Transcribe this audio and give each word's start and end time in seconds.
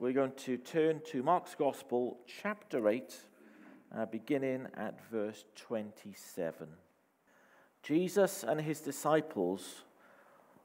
we're 0.00 0.12
going 0.12 0.32
to 0.36 0.56
turn 0.56 1.00
to 1.04 1.24
Mark's 1.24 1.56
Gospel, 1.56 2.18
chapter 2.40 2.88
8, 2.88 3.16
uh, 3.96 4.06
beginning 4.06 4.68
at 4.76 5.00
verse 5.10 5.44
27. 5.56 6.68
Jesus 7.82 8.44
and 8.44 8.60
his 8.60 8.80
disciples 8.80 9.82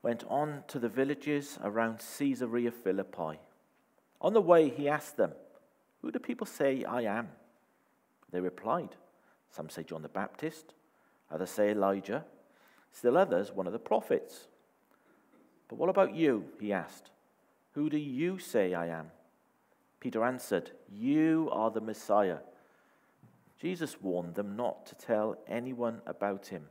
went 0.04 0.24
on 0.30 0.64
to 0.68 0.78
the 0.78 0.90
villages 0.90 1.58
around 1.64 2.04
Caesarea 2.18 2.70
Philippi. 2.70 3.40
On 4.22 4.34
the 4.34 4.42
way, 4.42 4.70
he 4.70 4.88
asked 4.88 5.18
them, 5.18 5.32
Who 6.04 6.12
do 6.12 6.20
people 6.20 6.46
say 6.46 6.84
I 6.84 7.02
am? 7.02 7.30
They 8.32 8.40
replied, 8.40 8.96
Some 9.50 9.68
say 9.68 9.82
John 9.82 10.04
the 10.04 10.10
Baptist, 10.10 10.76
others 11.32 11.50
say 11.50 11.72
Elijah, 11.72 12.24
still 12.92 13.18
others, 13.18 13.52
one 13.52 13.66
of 13.66 13.74
the 13.74 13.80
prophets. 13.80 14.48
But 15.68 15.80
what 15.80 15.90
about 15.90 16.14
you? 16.14 16.46
He 16.60 16.72
asked. 16.72 17.10
Who 17.72 17.90
do 17.90 17.98
you 17.98 18.38
say 18.38 18.76
I 18.76 18.90
am? 18.90 19.08
Peter 20.04 20.26
answered, 20.26 20.72
You 20.92 21.48
are 21.54 21.72
the 21.72 21.80
Messiah. 21.80 22.40
Jesus 23.58 24.02
warned 24.02 24.36
them 24.36 24.58
not 24.58 24.86
to 24.88 24.96
tell 24.96 25.38
anyone 25.48 26.02
about 26.06 26.48
him. 26.48 26.66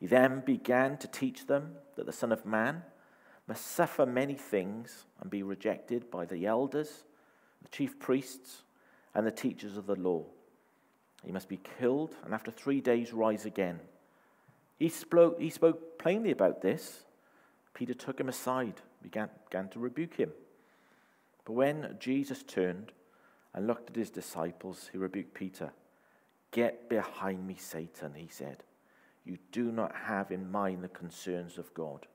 He 0.00 0.08
then 0.08 0.42
began 0.44 0.96
to 0.96 1.06
teach 1.06 1.46
them 1.46 1.76
that 1.94 2.06
the 2.06 2.12
Son 2.12 2.32
of 2.32 2.44
Man 2.44 2.82
must 3.46 3.64
suffer 3.64 4.06
many 4.06 4.34
things 4.34 5.04
and 5.20 5.30
be 5.30 5.44
rejected 5.44 6.10
by 6.10 6.24
the 6.24 6.46
elders, 6.46 7.04
the 7.62 7.68
chief 7.68 8.00
priests, 8.00 8.62
and 9.14 9.24
the 9.24 9.30
teachers 9.30 9.76
of 9.76 9.86
the 9.86 9.94
law. 9.94 10.24
He 11.24 11.30
must 11.30 11.48
be 11.48 11.60
killed 11.78 12.16
and 12.24 12.34
after 12.34 12.50
three 12.50 12.80
days 12.80 13.12
rise 13.12 13.46
again. 13.46 13.78
He 14.80 14.88
spoke, 14.88 15.40
he 15.40 15.50
spoke 15.50 15.96
plainly 16.00 16.32
about 16.32 16.60
this. 16.60 17.04
Peter 17.72 17.94
took 17.94 18.18
him 18.18 18.28
aside, 18.28 18.80
began, 19.00 19.28
began 19.48 19.68
to 19.68 19.78
rebuke 19.78 20.16
him. 20.16 20.32
But 21.50 21.56
when 21.56 21.96
Jesus 21.98 22.44
turned 22.44 22.92
and 23.52 23.66
looked 23.66 23.90
at 23.90 23.96
his 23.96 24.08
disciples, 24.08 24.88
he 24.92 24.98
rebuked 24.98 25.34
Peter. 25.34 25.72
Get 26.52 26.88
behind 26.88 27.44
me, 27.44 27.56
Satan, 27.58 28.12
he 28.14 28.28
said. 28.28 28.62
You 29.24 29.36
do 29.50 29.72
not 29.72 29.92
have 30.04 30.30
in 30.30 30.48
mind 30.48 30.84
the 30.84 30.88
concerns 30.88 31.58
of 31.58 31.74
God, 31.74 32.06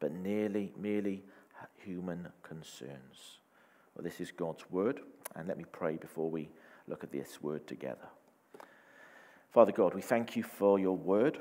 but 0.00 0.10
nearly, 0.10 0.72
merely 0.76 1.22
human 1.76 2.26
concerns. 2.42 3.38
Well, 3.94 4.02
this 4.02 4.20
is 4.20 4.32
God's 4.32 4.68
word, 4.68 4.98
and 5.36 5.46
let 5.46 5.58
me 5.58 5.64
pray 5.70 5.94
before 5.94 6.28
we 6.28 6.48
look 6.88 7.04
at 7.04 7.12
this 7.12 7.40
word 7.40 7.68
together. 7.68 8.08
Father 9.52 9.70
God, 9.70 9.94
we 9.94 10.02
thank 10.02 10.34
you 10.34 10.42
for 10.42 10.80
your 10.80 10.96
word, 10.96 11.38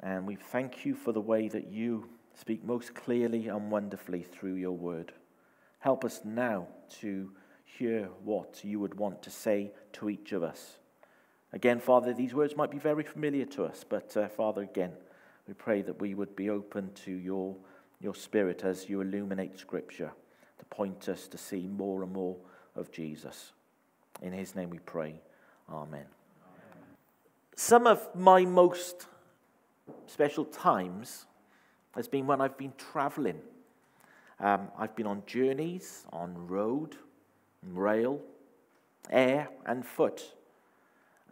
and 0.00 0.26
we 0.26 0.36
thank 0.36 0.84
you 0.84 0.94
for 0.94 1.12
the 1.12 1.22
way 1.22 1.48
that 1.48 1.68
you 1.68 2.10
speak 2.38 2.62
most 2.62 2.94
clearly 2.94 3.48
and 3.48 3.70
wonderfully 3.70 4.20
through 4.22 4.56
your 4.56 4.72
word. 4.72 5.14
Help 5.82 6.04
us 6.04 6.20
now 6.24 6.68
to 7.00 7.32
hear 7.64 8.08
what 8.22 8.60
you 8.62 8.78
would 8.78 8.94
want 8.94 9.20
to 9.20 9.30
say 9.30 9.72
to 9.92 10.08
each 10.08 10.30
of 10.30 10.44
us. 10.44 10.78
Again, 11.52 11.80
Father, 11.80 12.14
these 12.14 12.34
words 12.34 12.56
might 12.56 12.70
be 12.70 12.78
very 12.78 13.02
familiar 13.02 13.44
to 13.46 13.64
us, 13.64 13.84
but 13.88 14.16
uh, 14.16 14.28
Father, 14.28 14.62
again, 14.62 14.92
we 15.48 15.54
pray 15.54 15.82
that 15.82 16.00
we 16.00 16.14
would 16.14 16.36
be 16.36 16.50
open 16.50 16.92
to 17.04 17.10
your, 17.10 17.56
your 18.00 18.14
Spirit 18.14 18.62
as 18.62 18.88
you 18.88 19.00
illuminate 19.00 19.58
Scripture 19.58 20.12
to 20.60 20.64
point 20.66 21.08
us 21.08 21.26
to 21.26 21.36
see 21.36 21.66
more 21.66 22.04
and 22.04 22.12
more 22.12 22.36
of 22.76 22.92
Jesus. 22.92 23.50
In 24.22 24.32
his 24.32 24.54
name 24.54 24.70
we 24.70 24.78
pray. 24.78 25.20
Amen. 25.68 26.06
Amen. 26.06 26.06
Some 27.56 27.88
of 27.88 28.08
my 28.14 28.44
most 28.44 29.08
special 30.06 30.44
times 30.44 31.26
has 31.96 32.06
been 32.06 32.28
when 32.28 32.40
I've 32.40 32.56
been 32.56 32.72
traveling. 32.78 33.40
Um, 34.42 34.68
I've 34.76 34.96
been 34.96 35.06
on 35.06 35.22
journeys, 35.24 36.04
on 36.12 36.48
road, 36.48 36.96
rail, 37.62 38.20
air, 39.08 39.48
and 39.64 39.86
foot 39.86 40.34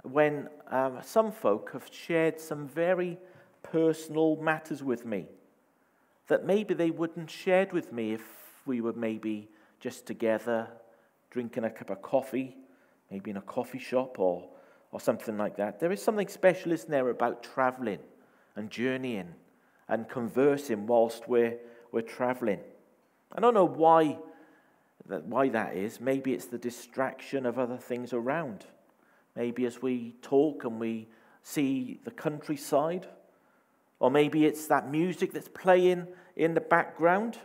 when 0.03 0.49
um, 0.69 0.99
some 1.03 1.33
folk 1.33 1.71
have 1.73 1.89
shared 1.91 2.41
some 2.41 2.69
very 2.69 3.19
personal 3.65 4.37
matters 4.37 4.83
with 4.83 5.05
me 5.05 5.27
that 6.29 6.47
maybe 6.47 6.73
they 6.73 6.91
wouldn't 6.91 7.29
shared 7.29 7.73
with 7.73 7.93
me 7.93 8.13
if 8.13 8.23
we 8.65 8.81
were 8.81 8.93
maybe 8.93 9.49
just 9.81 10.07
together 10.07 10.69
drinking 11.31 11.65
a 11.65 11.71
cup 11.71 11.91
of 11.91 12.01
coffee, 12.03 12.57
maybe 13.11 13.33
in 13.33 13.37
a 13.37 13.43
coffee 13.43 13.81
shop 13.81 14.21
or, 14.21 14.49
or 14.93 15.01
something 15.01 15.37
like 15.37 15.57
that. 15.57 15.81
There 15.81 15.91
is 15.91 16.01
something 16.01 16.29
special, 16.29 16.71
isn't 16.71 16.91
there, 16.91 17.09
about 17.09 17.43
traveling 17.43 17.99
and 18.55 18.71
journeying 18.71 19.35
and 19.89 20.09
conversing 20.09 20.87
whilst 20.87 21.29
we're, 21.29 21.57
we're 21.91 22.03
traveling. 22.03 22.61
I 23.33 23.41
don't 23.41 23.55
know 23.55 23.65
why 23.65 24.19
that, 25.07 25.25
why 25.25 25.49
that 25.51 25.77
is. 25.77 26.01
Maybe 26.01 26.33
it's 26.33 26.47
the 26.47 26.59
distraction 26.59 27.47
of 27.47 27.59
other 27.59 27.77
things 27.77 28.13
around. 28.13 28.67
Maybe 29.37 29.65
as 29.67 29.81
we 29.81 30.17
talk 30.23 30.65
and 30.65 30.81
we 30.81 31.09
see 31.43 32.01
the 32.05 32.11
countryside, 32.11 33.07
or 33.99 34.11
maybe 34.11 34.47
it's 34.47 34.67
that 34.67 34.91
music 34.91 35.33
that's 35.33 35.49
playing 35.49 36.09
in 36.37 36.55
the 36.55 36.61
background, 36.61 37.39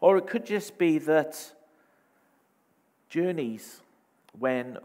or 0.00 0.16
it 0.16 0.26
could 0.26 0.46
just 0.46 0.78
be 0.78 0.98
that 0.98 1.52
journeys 3.08 3.80
when 4.38 4.78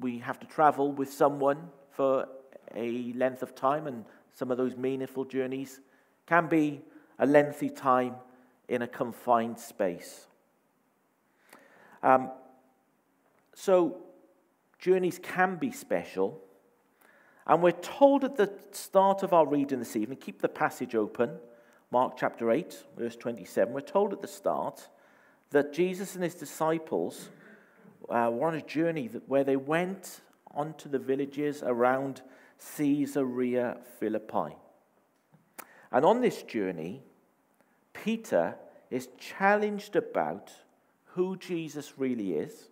we 0.00 0.18
have 0.18 0.38
to 0.40 0.46
travel 0.46 0.92
with 0.92 1.12
someone 1.12 1.70
for 1.90 2.28
a 2.74 3.12
length 3.14 3.42
of 3.42 3.54
time, 3.54 3.86
and 3.86 4.04
some 4.34 4.50
of 4.50 4.58
those 4.58 4.76
meaningful 4.76 5.24
journeys 5.24 5.80
can 6.26 6.46
be 6.46 6.82
a 7.18 7.26
lengthy 7.26 7.70
time 7.70 8.14
in 8.68 8.82
a 8.82 8.88
confined 8.88 9.58
space. 9.58 10.26
Um, 12.02 12.30
so, 13.54 13.98
journeys 14.78 15.18
can 15.22 15.56
be 15.56 15.70
special. 15.70 16.40
And 17.46 17.62
we're 17.62 17.70
told 17.72 18.24
at 18.24 18.36
the 18.36 18.52
start 18.72 19.22
of 19.22 19.32
our 19.32 19.46
reading 19.46 19.78
this 19.78 19.94
evening, 19.94 20.18
keep 20.18 20.40
the 20.40 20.48
passage 20.48 20.94
open, 20.94 21.38
Mark 21.92 22.16
chapter 22.16 22.50
8, 22.50 22.84
verse 22.96 23.14
27. 23.16 23.72
We're 23.72 23.80
told 23.80 24.12
at 24.12 24.20
the 24.20 24.28
start 24.28 24.88
that 25.50 25.72
Jesus 25.72 26.16
and 26.16 26.24
his 26.24 26.34
disciples 26.34 27.28
uh, 28.08 28.30
were 28.32 28.48
on 28.48 28.56
a 28.56 28.62
journey 28.62 29.06
that, 29.08 29.28
where 29.28 29.44
they 29.44 29.56
went 29.56 30.20
onto 30.54 30.88
the 30.88 30.98
villages 30.98 31.62
around 31.64 32.22
Caesarea 32.76 33.78
Philippi. 34.00 34.56
And 35.92 36.04
on 36.04 36.20
this 36.20 36.42
journey, 36.42 37.02
Peter 38.04 38.56
is 38.90 39.08
challenged 39.18 39.96
about 39.96 40.52
who 41.04 41.36
Jesus 41.36 41.94
really 41.96 42.34
is, 42.34 42.68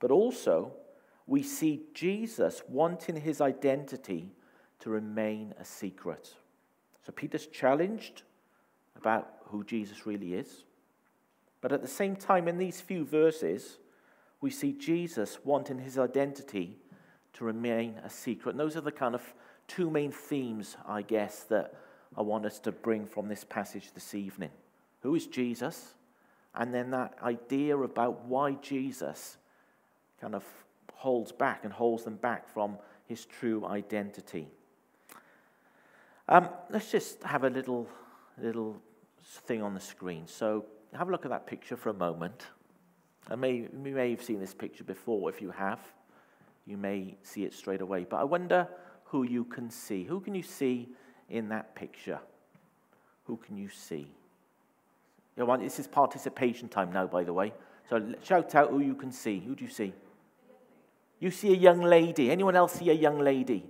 but 0.00 0.10
also 0.10 0.72
we 1.26 1.42
see 1.42 1.82
Jesus 1.94 2.62
wanting 2.68 3.16
his 3.16 3.40
identity 3.40 4.30
to 4.80 4.90
remain 4.90 5.54
a 5.58 5.64
secret. 5.64 6.34
So 7.04 7.12
Peter's 7.12 7.46
challenged 7.46 8.22
about 8.96 9.32
who 9.46 9.64
Jesus 9.64 10.06
really 10.06 10.34
is. 10.34 10.64
But 11.60 11.72
at 11.72 11.82
the 11.82 11.88
same 11.88 12.16
time, 12.16 12.46
in 12.46 12.58
these 12.58 12.80
few 12.80 13.04
verses, 13.04 13.78
we 14.40 14.50
see 14.50 14.72
Jesus 14.72 15.38
wanting 15.44 15.78
his 15.78 15.98
identity 15.98 16.78
to 17.34 17.44
remain 17.44 17.94
a 18.04 18.10
secret. 18.10 18.52
And 18.52 18.60
those 18.60 18.76
are 18.76 18.82
the 18.82 18.92
kind 18.92 19.14
of 19.14 19.22
two 19.66 19.90
main 19.90 20.12
themes, 20.12 20.76
I 20.86 21.02
guess, 21.02 21.44
that 21.44 21.74
I 22.16 22.22
want 22.22 22.46
us 22.46 22.58
to 22.60 22.72
bring 22.72 23.06
from 23.06 23.28
this 23.28 23.44
passage 23.44 23.92
this 23.92 24.14
evening. 24.14 24.50
Who 25.02 25.14
is 25.14 25.26
Jesus? 25.26 25.94
And 26.54 26.72
then 26.72 26.90
that 26.90 27.18
idea 27.22 27.76
about 27.76 28.24
why 28.26 28.52
Jesus 28.62 29.36
kind 30.20 30.34
of 30.34 30.44
holds 30.94 31.32
back 31.32 31.64
and 31.64 31.72
holds 31.72 32.04
them 32.04 32.16
back 32.16 32.48
from 32.48 32.78
his 33.06 33.24
true 33.24 33.66
identity. 33.66 34.48
Um, 36.28 36.48
let's 36.70 36.90
just 36.90 37.22
have 37.24 37.44
a 37.44 37.50
little, 37.50 37.88
little 38.40 38.80
thing 39.22 39.62
on 39.62 39.74
the 39.74 39.80
screen. 39.80 40.26
So 40.26 40.64
have 40.94 41.08
a 41.08 41.12
look 41.12 41.24
at 41.24 41.30
that 41.30 41.46
picture 41.46 41.76
for 41.76 41.90
a 41.90 41.94
moment. 41.94 42.46
I 43.28 43.36
may, 43.36 43.52
you 43.54 43.70
may 43.72 44.10
have 44.10 44.22
seen 44.22 44.38
this 44.38 44.54
picture 44.54 44.84
before. 44.84 45.28
If 45.28 45.42
you 45.42 45.50
have, 45.50 45.80
you 46.66 46.76
may 46.76 47.16
see 47.22 47.44
it 47.44 47.52
straight 47.52 47.80
away. 47.80 48.06
But 48.08 48.18
I 48.18 48.24
wonder 48.24 48.68
who 49.04 49.24
you 49.24 49.44
can 49.44 49.70
see. 49.70 50.04
Who 50.04 50.20
can 50.20 50.34
you 50.34 50.42
see 50.42 50.88
in 51.28 51.48
that 51.48 51.74
picture? 51.74 52.20
Who 53.24 53.36
can 53.36 53.56
you 53.56 53.68
see? 53.68 54.08
You 55.36 55.56
this 55.58 55.78
is 55.78 55.86
participation 55.86 56.68
time 56.68 56.92
now, 56.92 57.06
by 57.06 57.24
the 57.24 57.32
way. 57.32 57.52
So 57.90 58.14
shout 58.22 58.54
out 58.54 58.70
who 58.70 58.80
you 58.80 58.94
can 58.94 59.10
see. 59.10 59.40
Who 59.40 59.54
do 59.54 59.64
you 59.64 59.70
see? 59.70 59.92
You 61.18 61.30
see 61.30 61.52
a 61.52 61.56
young 61.56 61.80
lady. 61.80 62.30
Anyone 62.30 62.56
else 62.56 62.74
see 62.74 62.90
a 62.90 62.94
young 62.94 63.18
lady? 63.18 63.64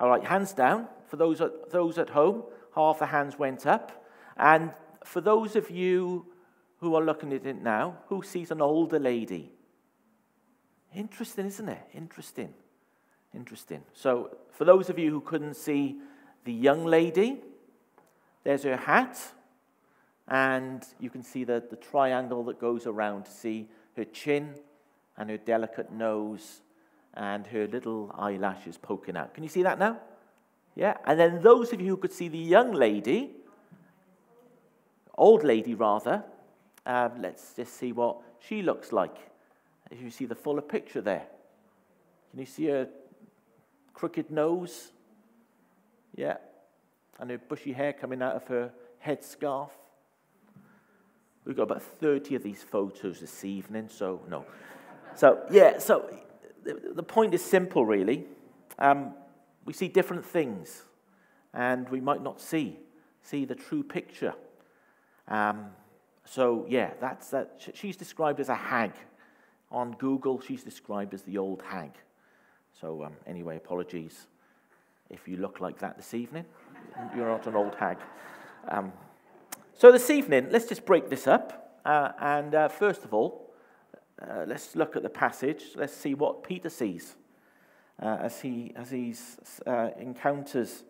All 0.00 0.08
right, 0.08 0.24
hands 0.24 0.52
down. 0.52 0.88
For 1.06 1.16
those 1.16 1.40
at, 1.40 1.70
those 1.70 1.98
at 1.98 2.10
home, 2.10 2.42
half 2.74 2.98
the 2.98 3.06
hands 3.06 3.38
went 3.38 3.66
up. 3.66 4.04
And 4.36 4.72
for 5.04 5.20
those 5.20 5.56
of 5.56 5.70
you 5.70 6.26
who 6.80 6.94
are 6.94 7.02
looking 7.02 7.32
at 7.32 7.46
it 7.46 7.60
now, 7.62 7.98
who 8.06 8.22
sees 8.22 8.50
an 8.50 8.60
older 8.60 8.98
lady? 8.98 9.52
Interesting, 10.94 11.46
isn't 11.46 11.68
it? 11.68 11.82
Interesting. 11.94 12.52
Interesting. 13.34 13.82
So, 13.92 14.36
for 14.52 14.64
those 14.64 14.88
of 14.88 14.98
you 14.98 15.10
who 15.10 15.20
couldn't 15.20 15.54
see 15.54 15.98
the 16.48 16.54
young 16.54 16.86
lady, 16.86 17.36
there's 18.42 18.62
her 18.62 18.78
hat, 18.78 19.20
and 20.28 20.82
you 20.98 21.10
can 21.10 21.22
see 21.22 21.44
the, 21.44 21.62
the 21.68 21.76
triangle 21.76 22.42
that 22.44 22.58
goes 22.58 22.86
around 22.86 23.26
to 23.26 23.30
see 23.30 23.68
her 23.98 24.04
chin 24.06 24.54
and 25.18 25.28
her 25.28 25.36
delicate 25.36 25.92
nose 25.92 26.62
and 27.12 27.46
her 27.48 27.66
little 27.66 28.10
eyelashes 28.16 28.78
poking 28.78 29.14
out. 29.14 29.34
Can 29.34 29.42
you 29.42 29.50
see 29.50 29.62
that 29.62 29.78
now? 29.78 29.98
Yeah. 30.74 30.96
And 31.04 31.20
then 31.20 31.42
those 31.42 31.74
of 31.74 31.82
you 31.82 31.88
who 31.88 31.96
could 31.98 32.14
see 32.14 32.28
the 32.28 32.38
young 32.38 32.72
lady, 32.72 33.32
old 35.18 35.44
lady 35.44 35.74
rather, 35.74 36.24
um, 36.86 37.20
let's 37.20 37.52
just 37.56 37.74
see 37.74 37.92
what 37.92 38.22
she 38.40 38.62
looks 38.62 38.90
like. 38.90 39.18
If 39.90 40.00
you 40.00 40.08
see 40.10 40.24
the 40.24 40.34
fuller 40.34 40.62
picture 40.62 41.02
there, 41.02 41.26
can 42.30 42.40
you 42.40 42.46
see 42.46 42.68
her 42.68 42.88
crooked 43.92 44.30
nose? 44.30 44.92
Yeah. 46.18 46.38
And 47.20 47.30
her 47.30 47.38
bushy 47.38 47.72
hair 47.72 47.92
coming 47.92 48.22
out 48.22 48.34
of 48.34 48.44
her 48.48 48.72
headscarf. 49.06 49.70
We've 51.44 51.56
got 51.56 51.62
about 51.62 51.82
30 51.82 52.34
of 52.34 52.42
these 52.42 52.60
photos 52.60 53.20
this 53.20 53.44
evening, 53.44 53.88
so 53.88 54.20
no. 54.28 54.44
So, 55.14 55.46
yeah, 55.48 55.78
so 55.78 56.10
the, 56.64 56.92
the 56.94 57.04
point 57.04 57.34
is 57.34 57.44
simple, 57.44 57.86
really. 57.86 58.26
Um, 58.80 59.14
we 59.64 59.72
see 59.72 59.86
different 59.86 60.24
things, 60.24 60.82
and 61.54 61.88
we 61.88 62.00
might 62.00 62.22
not 62.22 62.40
see 62.40 62.78
see 63.22 63.44
the 63.44 63.54
true 63.54 63.82
picture. 63.82 64.34
Um, 65.28 65.66
so, 66.24 66.66
yeah, 66.68 66.90
that's 67.00 67.30
that. 67.30 67.70
She's 67.74 67.96
described 67.96 68.40
as 68.40 68.48
a 68.48 68.54
hag. 68.54 68.92
On 69.70 69.92
Google, 69.92 70.40
she's 70.40 70.64
described 70.64 71.14
as 71.14 71.22
the 71.22 71.38
old 71.38 71.62
hag. 71.62 71.92
So, 72.80 73.04
um, 73.04 73.12
anyway, 73.26 73.56
apologies 73.56 74.26
if 75.10 75.26
you 75.28 75.36
look 75.36 75.60
like 75.60 75.78
that 75.78 75.96
this 75.96 76.14
evening. 76.14 76.44
You're 77.14 77.28
not 77.28 77.46
an 77.46 77.54
old 77.54 77.74
hag. 77.74 77.98
Um, 78.68 78.92
so, 79.74 79.92
this 79.92 80.10
evening, 80.10 80.48
let's 80.50 80.66
just 80.66 80.84
break 80.84 81.08
this 81.08 81.26
up. 81.26 81.80
Uh, 81.84 82.10
and 82.20 82.54
uh, 82.54 82.68
first 82.68 83.04
of 83.04 83.14
all, 83.14 83.50
uh, 84.20 84.44
let's 84.46 84.74
look 84.74 84.96
at 84.96 85.02
the 85.02 85.08
passage. 85.08 85.62
Let's 85.76 85.94
see 85.94 86.14
what 86.14 86.42
Peter 86.42 86.68
sees 86.68 87.14
uh, 88.02 88.18
as 88.20 88.40
he 88.40 88.72
as 88.74 88.90
he's, 88.90 89.36
uh, 89.66 89.90
encounters 89.98 90.82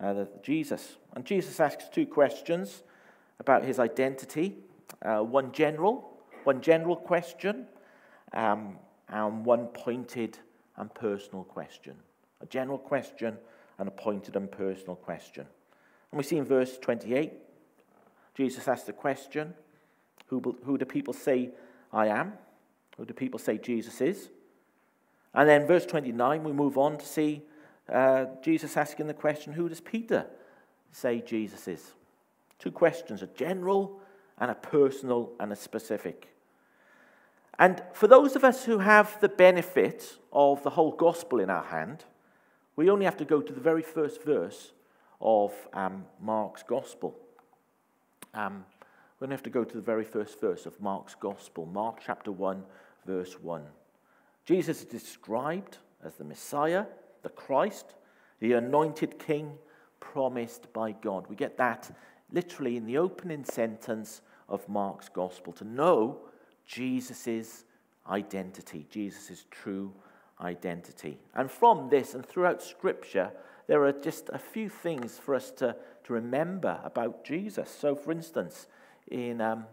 uh, 0.00 0.24
Jesus. 0.42 0.96
And 1.14 1.24
Jesus 1.24 1.60
asks 1.60 1.84
two 1.88 2.06
questions 2.06 2.82
about 3.38 3.64
his 3.64 3.78
identity 3.78 4.56
one 5.02 5.52
general, 5.52 6.18
one 6.44 6.60
general 6.60 6.96
question, 6.96 7.66
um, 8.32 8.76
and 9.08 9.44
one 9.44 9.66
pointed 9.68 10.38
and 10.76 10.92
personal 10.94 11.44
question. 11.44 11.94
A 12.40 12.46
general 12.46 12.78
question 12.78 13.38
a 13.88 13.92
pointed 13.92 14.36
and 14.36 14.50
personal 14.50 14.96
question. 14.96 15.46
And 16.10 16.18
we 16.18 16.24
see 16.24 16.36
in 16.36 16.44
verse 16.44 16.78
28, 16.78 17.32
Jesus 18.34 18.68
asks 18.68 18.86
the 18.86 18.92
question 18.92 19.54
Who, 20.26 20.56
who 20.64 20.78
do 20.78 20.84
people 20.84 21.14
say 21.14 21.50
I 21.92 22.08
am? 22.08 22.34
Who 22.96 23.04
do 23.04 23.14
people 23.14 23.38
say 23.38 23.58
Jesus 23.58 24.00
is? 24.00 24.28
And 25.34 25.48
then, 25.48 25.66
verse 25.66 25.86
29, 25.86 26.44
we 26.44 26.52
move 26.52 26.76
on 26.76 26.98
to 26.98 27.06
see 27.06 27.42
uh, 27.90 28.26
Jesus 28.42 28.76
asking 28.76 29.06
the 29.06 29.14
question 29.14 29.52
Who 29.52 29.68
does 29.68 29.80
Peter 29.80 30.26
say 30.90 31.20
Jesus 31.20 31.66
is? 31.68 31.92
Two 32.58 32.70
questions 32.70 33.22
a 33.22 33.26
general 33.28 34.00
and 34.38 34.50
a 34.50 34.54
personal 34.54 35.32
and 35.40 35.52
a 35.52 35.56
specific. 35.56 36.28
And 37.58 37.82
for 37.92 38.06
those 38.06 38.34
of 38.34 38.44
us 38.44 38.64
who 38.64 38.78
have 38.78 39.20
the 39.20 39.28
benefit 39.28 40.16
of 40.32 40.62
the 40.62 40.70
whole 40.70 40.92
gospel 40.92 41.38
in 41.38 41.50
our 41.50 41.64
hand, 41.64 42.04
we 42.76 42.90
only 42.90 43.04
have 43.04 43.16
to 43.18 43.24
go 43.24 43.40
to 43.40 43.52
the 43.52 43.60
very 43.60 43.82
first 43.82 44.22
verse 44.22 44.72
of 45.20 45.52
um, 45.72 46.04
Mark's 46.20 46.62
gospel. 46.62 47.14
Um, 48.34 48.64
we 49.20 49.26
only 49.26 49.34
have 49.34 49.42
to 49.44 49.50
go 49.50 49.64
to 49.64 49.76
the 49.76 49.82
very 49.82 50.04
first 50.04 50.40
verse 50.40 50.66
of 50.66 50.80
Mark's 50.80 51.14
gospel, 51.14 51.66
Mark 51.66 51.98
chapter 52.04 52.32
1, 52.32 52.62
verse 53.06 53.34
1. 53.40 53.62
Jesus 54.44 54.80
is 54.80 54.84
described 54.86 55.78
as 56.04 56.14
the 56.14 56.24
Messiah, 56.24 56.86
the 57.22 57.28
Christ, 57.28 57.94
the 58.40 58.54
anointed 58.54 59.18
king 59.18 59.52
promised 60.00 60.72
by 60.72 60.92
God. 60.92 61.26
We 61.28 61.36
get 61.36 61.56
that 61.58 61.94
literally 62.32 62.76
in 62.76 62.86
the 62.86 62.98
opening 62.98 63.44
sentence 63.44 64.22
of 64.48 64.68
Mark's 64.68 65.08
gospel 65.08 65.52
to 65.54 65.64
know 65.64 66.18
Jesus' 66.66 67.64
identity, 68.08 68.86
Jesus' 68.90 69.44
true 69.50 69.92
identity. 70.42 71.18
And 71.34 71.50
from 71.50 71.88
this 71.88 72.14
and 72.14 72.24
throughout 72.24 72.62
Scripture, 72.62 73.32
there 73.66 73.84
are 73.84 73.92
just 73.92 74.28
a 74.32 74.38
few 74.38 74.68
things 74.68 75.18
for 75.18 75.34
us 75.34 75.50
to, 75.52 75.76
to 76.04 76.12
remember 76.12 76.80
about 76.84 77.24
Jesus. 77.24 77.70
So, 77.70 77.94
for 77.94 78.12
instance, 78.12 78.66
in, 79.10 79.40
um, 79.40 79.66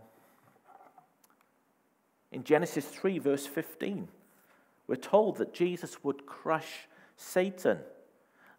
in 2.32 2.44
Genesis 2.44 2.86
3, 2.86 3.20
verse 3.20 3.46
15, 3.46 4.08
we're 4.88 4.96
told 4.96 5.38
that 5.38 5.54
Jesus 5.54 6.04
would 6.04 6.26
crush 6.26 6.88
Satan. 7.16 7.80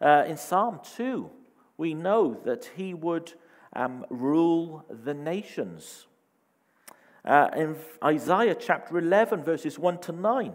Uh, 0.00 0.24
in 0.26 0.36
Psalm 0.36 0.80
2, 0.96 1.30
we 1.76 1.94
know 1.94 2.40
that 2.44 2.70
he 2.76 2.94
would 2.94 3.32
um, 3.72 4.04
rule 4.10 4.84
the 4.88 5.14
nations. 5.14 6.06
Uh, 7.24 7.48
in 7.56 7.76
Isaiah 8.02 8.54
chapter 8.54 8.98
11, 8.98 9.42
verses 9.42 9.78
1 9.78 9.98
to 9.98 10.12
9, 10.12 10.52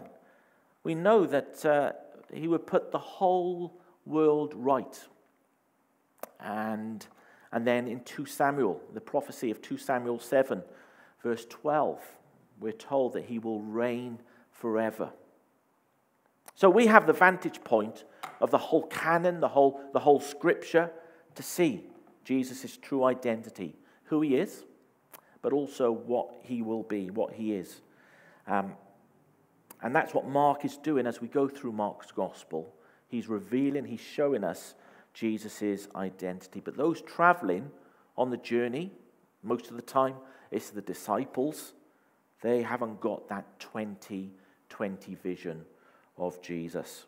we 0.86 0.94
know 0.94 1.26
that 1.26 1.66
uh, 1.66 1.90
he 2.32 2.46
would 2.46 2.64
put 2.64 2.92
the 2.92 2.98
whole 2.98 3.76
world 4.04 4.52
right. 4.54 5.04
And, 6.38 7.04
and 7.50 7.66
then 7.66 7.88
in 7.88 8.04
2 8.04 8.24
Samuel, 8.24 8.80
the 8.94 9.00
prophecy 9.00 9.50
of 9.50 9.60
2 9.60 9.78
Samuel 9.78 10.20
7, 10.20 10.62
verse 11.24 11.44
12, 11.46 12.00
we're 12.60 12.70
told 12.70 13.14
that 13.14 13.24
he 13.24 13.40
will 13.40 13.62
reign 13.62 14.20
forever. 14.52 15.10
So 16.54 16.70
we 16.70 16.86
have 16.86 17.08
the 17.08 17.12
vantage 17.12 17.64
point 17.64 18.04
of 18.40 18.52
the 18.52 18.58
whole 18.58 18.86
canon, 18.86 19.40
the 19.40 19.48
whole, 19.48 19.80
the 19.92 19.98
whole 19.98 20.20
scripture, 20.20 20.92
to 21.34 21.42
see 21.42 21.82
Jesus' 22.24 22.76
true 22.76 23.02
identity, 23.02 23.74
who 24.04 24.20
he 24.20 24.36
is, 24.36 24.62
but 25.42 25.52
also 25.52 25.90
what 25.90 26.28
he 26.42 26.62
will 26.62 26.84
be, 26.84 27.10
what 27.10 27.32
he 27.32 27.54
is. 27.54 27.80
Um, 28.46 28.74
and 29.82 29.94
that's 29.94 30.14
what 30.14 30.26
Mark 30.26 30.64
is 30.64 30.76
doing 30.76 31.06
as 31.06 31.20
we 31.20 31.28
go 31.28 31.48
through 31.48 31.72
Mark's 31.72 32.10
gospel. 32.10 32.74
He's 33.08 33.28
revealing, 33.28 33.84
he's 33.84 34.00
showing 34.00 34.44
us 34.44 34.74
Jesus' 35.14 35.88
identity. 35.94 36.60
But 36.60 36.76
those 36.76 37.02
traveling 37.02 37.70
on 38.16 38.30
the 38.30 38.36
journey, 38.36 38.92
most 39.42 39.70
of 39.70 39.76
the 39.76 39.82
time, 39.82 40.14
it's 40.50 40.70
the 40.70 40.82
disciples. 40.82 41.72
They 42.42 42.62
haven't 42.62 43.00
got 43.00 43.28
that 43.28 43.60
20 43.60 44.32
20 44.68 45.14
vision 45.14 45.64
of 46.18 46.40
Jesus. 46.42 47.06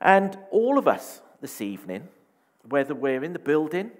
And 0.00 0.38
all 0.50 0.78
of 0.78 0.88
us 0.88 1.20
this 1.40 1.60
evening, 1.60 2.08
whether 2.68 2.94
we're 2.94 3.22
in 3.22 3.32
the 3.32 3.38
building 3.38 3.90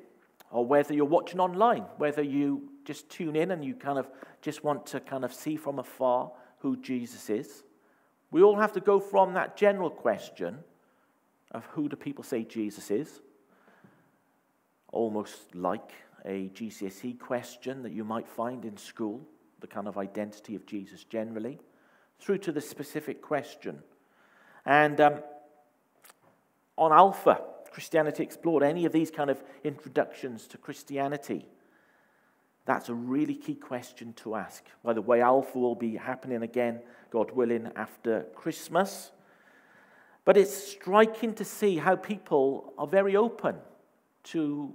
or 0.51 0.65
whether 0.65 0.95
you're 0.95 1.05
watching 1.05 1.41
online, 1.41 1.85
whether 1.97 2.23
you 2.23 2.71
just 2.85 3.09
tune 3.09 3.37
in 3.37 3.51
and 3.51 3.65
you 3.65 3.75
kind 3.75 3.99
of 3.99 4.09
just 4.41 4.65
want 4.65 4.87
to 4.87 5.01
kind 5.01 5.25
of 5.25 5.33
see 5.33 5.57
from 5.57 5.79
afar 5.79 6.31
who 6.63 6.77
Jesus 6.77 7.29
is, 7.29 7.65
we 8.31 8.43
all 8.43 8.57
have 8.57 8.73
to 8.73 8.81
go 8.81 8.99
from 8.99 9.35
that 9.35 9.57
general 9.57 9.91
question 9.91 10.59
of 11.51 11.65
who 11.67 11.89
do 11.89 11.97
people 11.97 12.25
say 12.25 12.45
Jesus 12.45 12.91
is, 12.91 13.21
almost 14.93 15.55
like 15.55 15.93
a 16.25 16.49
GCSE 16.55 17.19
question 17.19 17.83
that 17.83 17.93
you 17.93 18.05
might 18.05 18.29
find 18.29 18.65
in 18.65 18.77
school, 18.77 19.21
the 19.61 19.67
kind 19.67 19.89
of 19.89 19.99
identity 19.99 20.55
of 20.55 20.65
Jesus 20.65 21.05
generally, 21.05 21.59
through 22.21 22.39
to 22.39 22.53
the 22.53 22.61
specific 22.61 23.21
question. 23.21 23.83
And 24.65 25.01
um, 25.01 25.15
on 26.79 26.93
Alpha, 26.93 27.43
Christianity 27.73 28.23
Explored, 28.23 28.63
any 28.63 28.85
of 28.85 28.93
these 28.93 29.11
kind 29.11 29.31
of 29.31 29.43
introductions 29.65 30.47
to 30.49 30.59
Christianity, 30.59 31.47
that's 32.65 32.89
a 32.89 32.95
really 32.95 33.35
key 33.35 33.55
question 33.55 34.13
to 34.15 34.37
ask. 34.37 34.65
By 34.85 34.93
the 34.93 35.03
way, 35.03 35.21
Alpha 35.21 35.59
will 35.59 35.75
be 35.75 35.97
happening 35.97 36.43
again, 36.43 36.81
God 37.11 37.33
willing, 37.33 37.71
after 37.75 38.27
Christmas. 38.35 39.11
But 40.25 40.37
it's 40.37 40.55
striking 40.55 41.35
to 41.35 41.45
see 41.45 41.77
how 41.77 41.97
people 41.97 42.73
are 42.79 42.87
very 42.87 43.17
open 43.17 43.57
to 44.25 44.73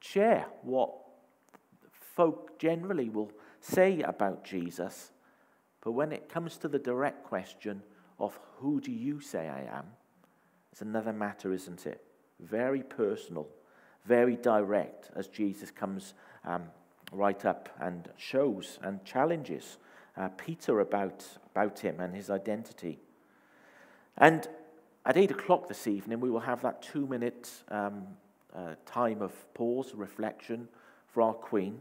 share 0.00 0.46
what 0.62 0.90
folk 2.14 2.58
generally 2.58 3.10
will 3.10 3.30
say 3.60 4.00
about 4.00 4.44
Jesus. 4.44 5.12
But 5.82 5.92
when 5.92 6.12
it 6.12 6.30
comes 6.30 6.56
to 6.58 6.68
the 6.68 6.78
direct 6.78 7.24
question 7.24 7.82
of 8.18 8.38
who 8.56 8.80
do 8.80 8.90
you 8.90 9.20
say 9.20 9.48
I 9.48 9.76
am, 9.76 9.84
it's 10.70 10.80
another 10.80 11.12
matter, 11.12 11.52
isn't 11.52 11.86
it? 11.86 12.02
Very 12.40 12.82
personal, 12.82 13.46
very 14.06 14.36
direct 14.36 15.10
as 15.14 15.28
Jesus 15.28 15.70
comes 15.70 16.14
um, 16.44 16.62
right 17.12 17.44
up 17.44 17.68
and 17.80 18.08
shows 18.16 18.78
and 18.82 19.04
challenges 19.04 19.78
uh, 20.16 20.28
Peter 20.36 20.80
about, 20.80 21.24
about 21.54 21.78
him 21.78 22.00
and 22.00 22.14
his 22.14 22.30
identity. 22.30 22.98
And 24.18 24.46
at 25.04 25.16
8 25.16 25.30
o'clock 25.30 25.68
this 25.68 25.86
evening, 25.86 26.20
we 26.20 26.30
will 26.30 26.40
have 26.40 26.62
that 26.62 26.82
two 26.82 27.06
minute 27.06 27.50
um, 27.68 28.06
uh, 28.54 28.74
time 28.86 29.22
of 29.22 29.32
pause, 29.54 29.94
reflection 29.94 30.68
for 31.08 31.22
our 31.22 31.34
Queen. 31.34 31.78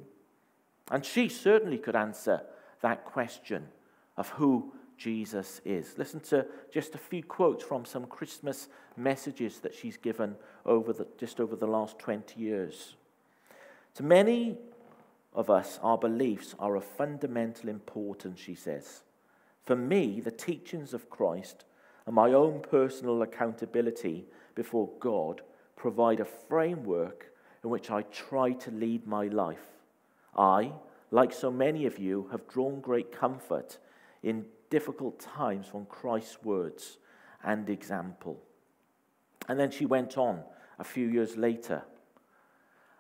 And 0.89 1.05
she 1.05 1.29
certainly 1.29 1.77
could 1.77 1.95
answer 1.95 2.41
that 2.81 3.05
question 3.05 3.67
of 4.17 4.29
who 4.29 4.73
Jesus 4.97 5.61
is. 5.65 5.97
Listen 5.97 6.19
to 6.21 6.45
just 6.71 6.95
a 6.95 6.97
few 6.97 7.23
quotes 7.23 7.63
from 7.63 7.85
some 7.85 8.05
Christmas 8.05 8.67
messages 8.97 9.59
that 9.59 9.73
she's 9.73 9.97
given 9.97 10.35
over 10.65 10.93
the, 10.93 11.07
just 11.17 11.39
over 11.39 11.55
the 11.55 11.67
last 11.67 11.97
20 11.99 12.39
years. 12.39 12.95
To 13.95 14.03
many 14.03 14.57
of 15.33 15.49
us, 15.49 15.79
our 15.81 15.97
beliefs 15.97 16.55
are 16.59 16.75
of 16.75 16.83
fundamental 16.83 17.69
importance, 17.69 18.39
she 18.39 18.55
says. 18.55 19.03
For 19.63 19.75
me, 19.75 20.19
the 20.19 20.31
teachings 20.31 20.93
of 20.93 21.09
Christ 21.09 21.65
and 22.05 22.15
my 22.15 22.33
own 22.33 22.61
personal 22.61 23.21
accountability 23.21 24.25
before 24.55 24.89
God 24.99 25.41
provide 25.75 26.19
a 26.19 26.25
framework 26.25 27.31
in 27.63 27.69
which 27.69 27.91
I 27.91 28.01
try 28.03 28.51
to 28.53 28.71
lead 28.71 29.07
my 29.07 29.27
life. 29.27 29.65
I, 30.35 30.73
like 31.11 31.31
so 31.31 31.51
many 31.51 31.85
of 31.85 31.99
you, 31.99 32.27
have 32.31 32.47
drawn 32.47 32.81
great 32.81 33.11
comfort 33.11 33.77
in 34.23 34.45
difficult 34.69 35.19
times 35.19 35.67
from 35.67 35.85
Christ's 35.85 36.41
words 36.43 36.97
and 37.43 37.69
example. 37.69 38.41
And 39.47 39.59
then 39.59 39.71
she 39.71 39.85
went 39.85 40.17
on 40.17 40.43
a 40.79 40.83
few 40.83 41.07
years 41.07 41.37
later. 41.37 41.83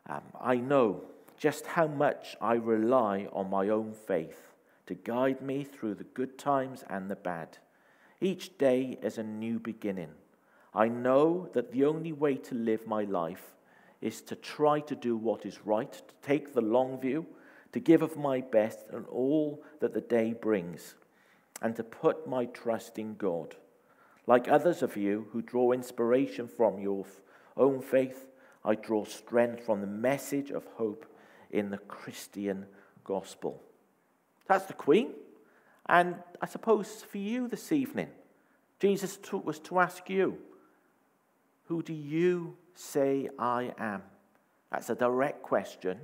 Um, 0.07 0.23
I 0.39 0.55
know 0.55 1.03
just 1.41 1.65
how 1.65 1.87
much 1.87 2.35
I 2.39 2.53
rely 2.53 3.27
on 3.33 3.49
my 3.49 3.69
own 3.69 3.93
faith 3.93 4.53
to 4.85 4.93
guide 4.93 5.41
me 5.41 5.63
through 5.63 5.95
the 5.95 6.03
good 6.03 6.37
times 6.37 6.83
and 6.87 7.09
the 7.09 7.15
bad. 7.15 7.57
Each 8.21 8.55
day 8.59 8.99
is 9.01 9.17
a 9.17 9.23
new 9.23 9.57
beginning. 9.57 10.11
I 10.75 10.87
know 10.87 11.49
that 11.53 11.71
the 11.71 11.85
only 11.85 12.11
way 12.11 12.35
to 12.35 12.53
live 12.53 12.85
my 12.85 13.05
life 13.05 13.55
is 14.01 14.21
to 14.21 14.35
try 14.35 14.81
to 14.81 14.95
do 14.95 15.17
what 15.17 15.43
is 15.43 15.65
right, 15.65 15.91
to 15.91 16.13
take 16.21 16.53
the 16.53 16.61
long 16.61 17.01
view, 17.01 17.25
to 17.71 17.79
give 17.79 18.03
of 18.03 18.17
my 18.17 18.41
best 18.41 18.85
and 18.91 19.07
all 19.07 19.63
that 19.79 19.95
the 19.95 20.01
day 20.01 20.33
brings, 20.33 20.93
and 21.59 21.75
to 21.75 21.83
put 21.83 22.27
my 22.27 22.45
trust 22.45 22.99
in 22.99 23.15
God. 23.15 23.55
Like 24.27 24.47
others 24.47 24.83
of 24.83 24.95
you 24.95 25.25
who 25.31 25.41
draw 25.41 25.71
inspiration 25.71 26.47
from 26.47 26.77
your 26.77 27.07
own 27.57 27.81
faith, 27.81 28.27
I 28.63 28.75
draw 28.75 29.05
strength 29.05 29.65
from 29.65 29.81
the 29.81 29.87
message 29.87 30.51
of 30.51 30.67
hope 30.75 31.07
in 31.51 31.69
the 31.69 31.77
Christian 31.77 32.65
gospel. 33.03 33.61
That's 34.47 34.65
the 34.65 34.73
Queen. 34.73 35.11
And 35.87 36.15
I 36.41 36.45
suppose 36.45 37.03
for 37.09 37.17
you 37.17 37.47
this 37.47 37.71
evening, 37.71 38.09
Jesus 38.79 39.17
was 39.31 39.59
to 39.59 39.79
ask 39.79 40.09
you, 40.09 40.37
Who 41.65 41.83
do 41.83 41.93
you 41.93 42.55
say 42.73 43.29
I 43.37 43.73
am? 43.77 44.03
That's 44.71 44.89
a 44.89 44.95
direct 44.95 45.43
question. 45.43 45.99